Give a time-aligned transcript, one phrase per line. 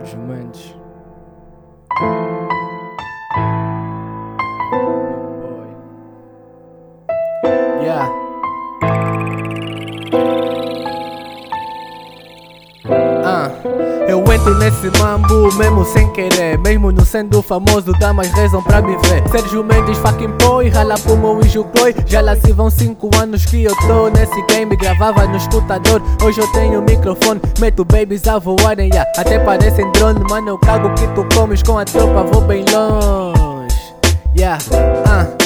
[0.00, 0.74] Sérgio Mendes.
[7.82, 8.08] Yeah.
[13.24, 13.50] Ah,
[14.08, 18.80] eu entro nesse mambo mesmo sem querer Mesmo não sendo famoso dá mais razão pra
[18.80, 19.22] me ver.
[19.30, 23.64] Sérgio Mendes fucking boy, rala meu e Cloi Já lá se vão 5 anos que
[23.64, 28.88] eu tô nesse game Gravava no escutador, hoje eu tenho microfone Meto babies a voarem,
[28.88, 32.64] yeah, até parecem drone Mano eu cago que tu comes com a tropa, vou bem
[32.72, 33.70] longe.
[34.36, 34.58] Yeah,
[35.06, 35.39] ah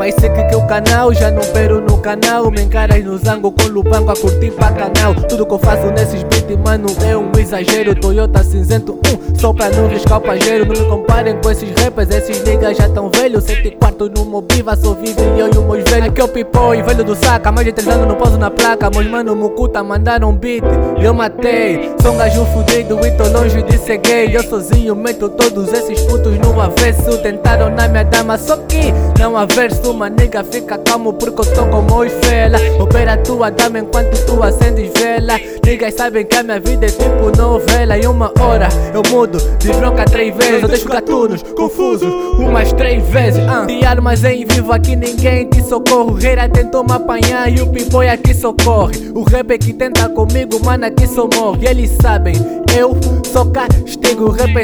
[0.00, 2.50] mas sei que o canal já não pero no canal.
[2.50, 5.14] Me encaras no zango com lupango a curtir pra canal.
[5.28, 7.94] Tudo que eu faço nesses beats, mano, é um exagero.
[7.94, 12.42] Toyota cinzento, um, só pra não riscar o Não me comparem com esses rappers, esses
[12.42, 13.44] niggas já tão velhos.
[13.44, 16.08] Sete e quarto no Mobiva, só vive eu e o meus velhos.
[16.08, 18.88] Aqui é o pipoi, velho do saca, mais de três anos não poso na placa.
[18.88, 20.64] Meus mano Mucuta mandaram beat
[20.98, 21.94] e eu matei.
[22.00, 24.34] Sou um gajo fudido e tô longe de ser gay.
[24.34, 27.18] Eu sozinho meto todos esses putos no avesso.
[27.18, 31.54] Tentaram na minha dama, só que não há verso uma nigga fica calmo porque eu
[31.54, 32.58] tô como fela.
[32.78, 35.38] Opera tua dama enquanto tu acendes vela.
[35.64, 37.98] Niggas sabem que a minha vida é tipo novela.
[37.98, 40.62] E uma hora eu mudo de bronca três vezes.
[40.62, 43.66] Eu deixo gatunos confusos umas três vezes uh.
[43.66, 46.10] De armas em vivo aqui ninguém te socorre.
[46.10, 49.10] O reira tentou me apanhar e o pipoy aqui socorre.
[49.14, 51.66] O rap que tenta comigo, mano aqui só morre.
[51.66, 52.34] E eles sabem,
[52.76, 52.96] eu
[53.32, 54.00] sou castigo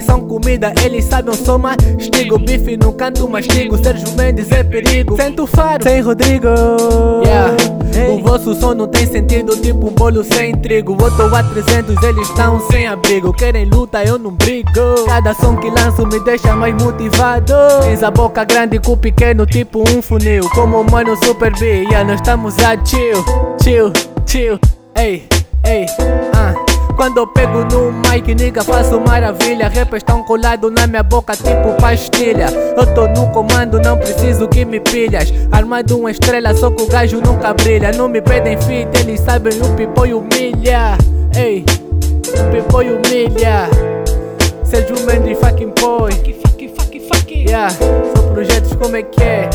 [0.06, 2.38] são comida, eles sabem eu sou mastigo.
[2.38, 5.16] Bife no canto mastigo, Sérgio Mendes é perigo.
[5.16, 6.48] Sento faro, sem Rodrigo.
[7.24, 7.56] Yeah.
[8.12, 10.96] O vosso som não tem sentido, tipo um bolo sem trigo.
[11.00, 13.32] Eu tô a 300, eles estão sem abrigo.
[13.32, 14.70] Querem luta, eu não brigo.
[15.06, 17.54] Cada som que lanço me deixa mais motivado.
[17.82, 20.48] Tens a boca grande com o pequeno, tipo um funil.
[20.50, 23.24] Como o mano Super B, yeah, nós estamos a chill
[23.62, 23.92] Chill,
[24.26, 24.60] chill,
[24.94, 25.26] ei,
[25.64, 25.86] ei,
[26.34, 26.45] ah
[26.96, 29.68] quando eu pego no mic, nigga, faço maravilha.
[29.68, 32.46] Rappers tão colado na minha boca, tipo pastilha.
[32.76, 35.32] Eu tô no comando, não preciso que me pilhas.
[35.52, 37.92] Armado uma estrela, só que o gajo nunca brilha.
[37.92, 40.96] Não me pedem fit, eles sabem o pipo e humilha.
[41.36, 41.64] Ei,
[42.28, 43.68] o pipo e humilha.
[44.64, 46.10] Sérgio Mendes, fucking boy.
[46.10, 47.34] Fuck, fuck, fuck, fuck.
[47.34, 49.50] Yeah, são projetos como é que é.